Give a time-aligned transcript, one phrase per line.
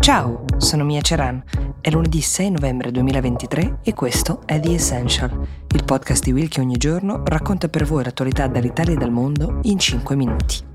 [0.00, 1.44] Ciao, sono Mia Ceran.
[1.78, 6.60] È lunedì 6 novembre 2023 e questo è The Essential, il podcast di Will che
[6.60, 10.69] ogni giorno racconta per voi l'attualità dall'Italia e dal mondo in 5 minuti.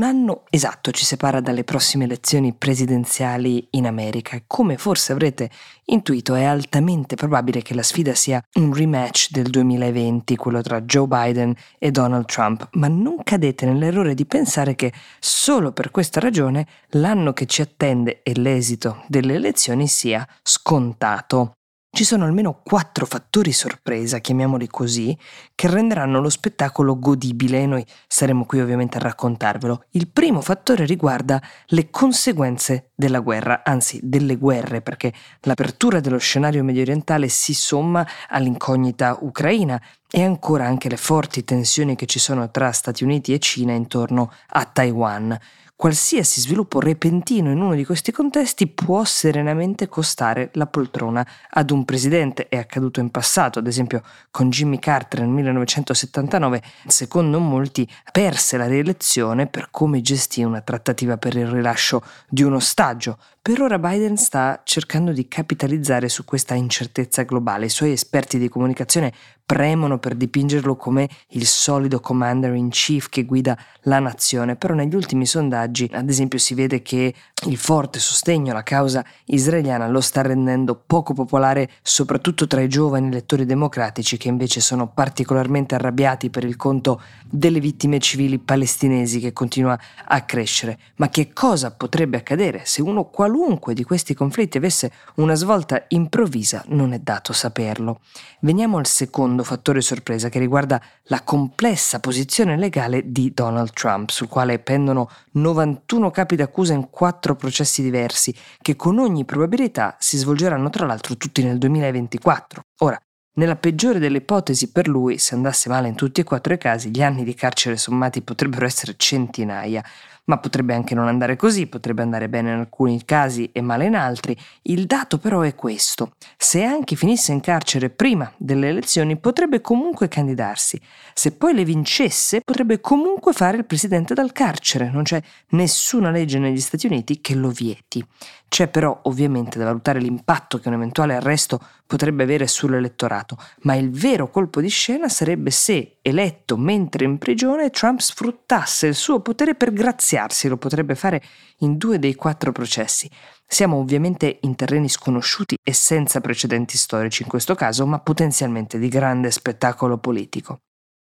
[0.00, 5.50] Un anno esatto ci separa dalle prossime elezioni presidenziali in America e come forse avrete
[5.84, 11.06] intuito è altamente probabile che la sfida sia un rematch del 2020, quello tra Joe
[11.06, 16.66] Biden e Donald Trump, ma non cadete nell'errore di pensare che solo per questa ragione
[16.92, 21.56] l'anno che ci attende e l'esito delle elezioni sia scontato.
[21.92, 25.16] Ci sono almeno quattro fattori sorpresa, chiamiamoli così,
[25.56, 29.86] che renderanno lo spettacolo godibile e noi saremo qui ovviamente a raccontarvelo.
[29.90, 36.62] Il primo fattore riguarda le conseguenze della guerra, anzi delle guerre, perché l'apertura dello scenario
[36.62, 42.50] medio orientale si somma all'incognita ucraina e ancora anche le forti tensioni che ci sono
[42.52, 45.36] tra Stati Uniti e Cina intorno a Taiwan.
[45.80, 51.86] Qualsiasi sviluppo repentino in uno di questi contesti può serenamente costare la poltrona ad un
[51.86, 52.48] presidente.
[52.48, 58.66] È accaduto in passato, ad esempio con Jimmy Carter nel 1979, secondo molti perse la
[58.66, 63.16] rielezione per come gestì una trattativa per il rilascio di un ostaggio.
[63.42, 67.64] Per ora Biden sta cercando di capitalizzare su questa incertezza globale.
[67.64, 69.14] I suoi esperti di comunicazione
[69.46, 74.94] premono per dipingerlo come il solido commander in chief che guida la nazione, però negli
[74.94, 77.12] ultimi sondaggi, ad esempio, si vede che
[77.46, 83.08] il forte sostegno alla causa israeliana lo sta rendendo poco popolare soprattutto tra i giovani
[83.08, 89.32] elettori democratici che invece sono particolarmente arrabbiati per il conto delle vittime civili palestinesi che
[89.32, 90.78] continua a crescere.
[90.96, 93.29] Ma che cosa potrebbe accadere se uno qualunque
[93.72, 96.64] di questi conflitti avesse una svolta improvvisa?
[96.68, 98.00] Non è dato saperlo.
[98.40, 104.28] Veniamo al secondo fattore sorpresa che riguarda la complessa posizione legale di Donald Trump, sul
[104.28, 110.70] quale pendono 91 capi d'accusa in quattro processi diversi, che con ogni probabilità si svolgeranno
[110.70, 112.62] tra l'altro tutti nel 2024.
[112.78, 113.00] Ora,
[113.32, 116.90] nella peggiore delle ipotesi per lui, se andasse male in tutti e quattro i casi,
[116.90, 119.82] gli anni di carcere sommati potrebbero essere centinaia
[120.24, 123.96] ma potrebbe anche non andare così, potrebbe andare bene in alcuni casi e male in
[123.96, 124.36] altri.
[124.62, 126.12] Il dato però è questo.
[126.36, 130.80] Se anche finisse in carcere prima delle elezioni potrebbe comunque candidarsi.
[131.14, 134.90] Se poi le vincesse potrebbe comunque fare il presidente dal carcere.
[134.90, 135.20] Non c'è
[135.50, 138.04] nessuna legge negli Stati Uniti che lo vieti.
[138.48, 143.90] C'è però ovviamente da valutare l'impatto che un eventuale arresto potrebbe avere sull'elettorato, ma il
[143.90, 149.54] vero colpo di scena sarebbe se, eletto mentre in prigione, Trump sfruttasse il suo potere
[149.54, 151.22] per graziarsi, lo potrebbe fare
[151.58, 153.10] in due dei quattro processi.
[153.46, 158.88] Siamo ovviamente in terreni sconosciuti e senza precedenti storici in questo caso, ma potenzialmente di
[158.88, 160.58] grande spettacolo politico.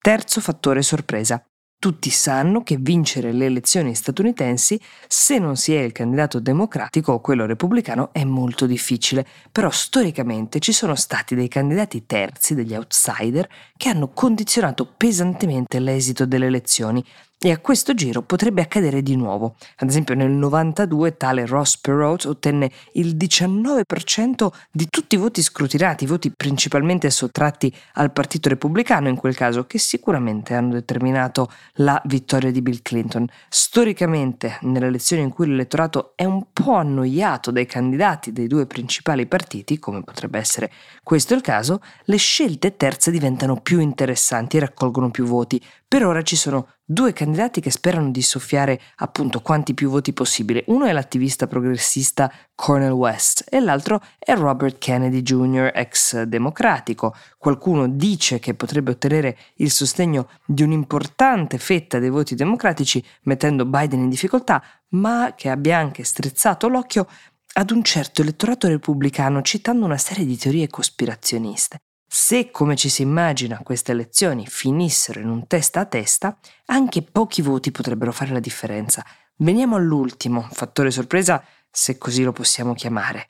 [0.00, 1.44] Terzo fattore sorpresa.
[1.80, 7.20] Tutti sanno che vincere le elezioni statunitensi, se non si è il candidato democratico o
[7.22, 13.48] quello repubblicano, è molto difficile, però storicamente ci sono stati dei candidati terzi, degli outsider,
[13.78, 17.02] che hanno condizionato pesantemente l'esito delle elezioni
[17.42, 19.54] e a questo giro potrebbe accadere di nuovo.
[19.76, 26.04] Ad esempio nel 92 tale Ross Perot ottenne il 19% di tutti i voti scrutinati,
[26.04, 32.50] voti principalmente sottratti al Partito Repubblicano in quel caso, che sicuramente hanno determinato la vittoria
[32.50, 33.26] di Bill Clinton.
[33.48, 39.26] Storicamente, nelle elezioni in cui l'elettorato è un po' annoiato dai candidati dei due principali
[39.26, 40.70] partiti, come potrebbe essere
[41.02, 45.58] questo il caso, le scelte terze diventano più interessanti e raccolgono più voti.
[45.90, 50.62] Per ora ci sono due candidati che sperano di soffiare appunto quanti più voti possibile.
[50.68, 57.12] Uno è l'attivista progressista Cornel West e l'altro è Robert Kennedy Jr., ex democratico.
[57.36, 63.98] Qualcuno dice che potrebbe ottenere il sostegno di un'importante fetta dei voti democratici mettendo Biden
[63.98, 67.08] in difficoltà, ma che abbia anche strizzato l'occhio
[67.54, 71.80] ad un certo elettorato repubblicano citando una serie di teorie cospirazioniste.
[72.12, 77.40] Se, come ci si immagina, queste elezioni finissero in un testa a testa, anche pochi
[77.40, 79.06] voti potrebbero fare la differenza.
[79.36, 81.40] Veniamo all'ultimo fattore sorpresa,
[81.70, 83.28] se così lo possiamo chiamare.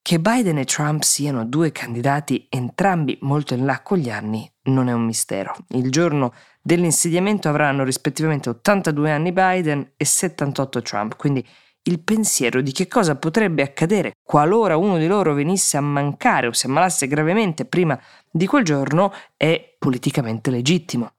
[0.00, 4.86] Che Biden e Trump siano due candidati entrambi molto in là con gli anni non
[4.86, 5.52] è un mistero.
[5.70, 11.44] Il giorno dell'insediamento avranno rispettivamente 82 anni Biden e 78 Trump, quindi
[11.84, 16.52] il pensiero di che cosa potrebbe accadere qualora uno di loro venisse a mancare o
[16.52, 17.98] si ammalasse gravemente prima
[18.30, 21.12] di quel giorno è politicamente legittimo.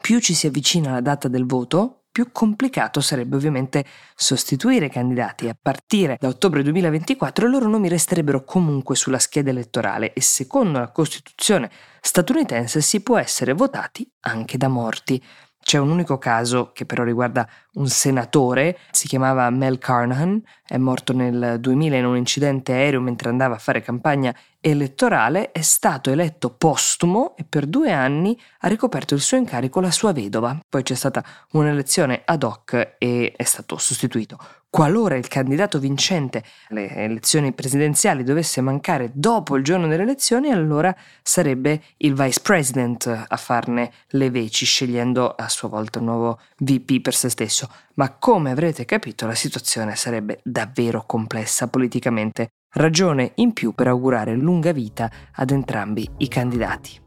[0.00, 3.84] Più ci si avvicina alla data del voto, più complicato sarebbe ovviamente
[4.14, 5.48] sostituire i candidati.
[5.48, 10.78] A partire da ottobre 2024 i loro nomi resterebbero comunque sulla scheda elettorale e secondo
[10.78, 11.70] la Costituzione
[12.00, 15.20] statunitense si può essere votati anche da morti.
[15.64, 21.14] C'è un unico caso che però riguarda un senatore, si chiamava Mel Carnahan, è morto
[21.14, 26.48] nel 2000 in un incidente aereo mentre andava a fare campagna elettorale, è stato eletto
[26.48, 30.58] postumo e per due anni ha ricoperto il suo incarico la sua vedova.
[30.66, 34.38] Poi c'è stata un'elezione ad hoc e è stato sostituito
[34.74, 40.92] qualora il candidato vincente alle elezioni presidenziali dovesse mancare dopo il giorno delle elezioni, allora
[41.22, 47.00] sarebbe il vice president a farne le veci, scegliendo a sua volta un nuovo VP
[47.00, 47.70] per se stesso.
[47.94, 52.48] Ma come avrete capito, la situazione sarebbe davvero complessa politicamente.
[52.76, 57.00] Ragione in più per augurare lunga vita ad entrambi i candidati.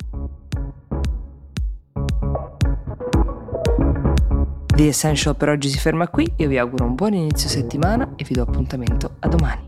[4.66, 8.24] The Essential per oggi si ferma qui, io vi auguro un buon inizio settimana e
[8.24, 9.67] vi do appuntamento a domani.